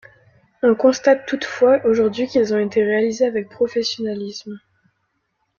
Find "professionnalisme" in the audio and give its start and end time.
3.49-4.59